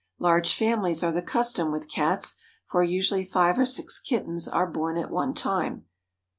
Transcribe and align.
Large 0.17 0.55
families 0.55 1.03
are 1.03 1.11
the 1.11 1.21
custom 1.21 1.71
with 1.71 1.87
Cats, 1.87 2.35
for 2.65 2.81
usually 2.83 3.23
five 3.23 3.59
or 3.59 3.67
six 3.67 3.99
kittens 3.99 4.47
are 4.47 4.65
born 4.65 4.97
at 4.97 5.11
one 5.11 5.35
time. 5.35 5.85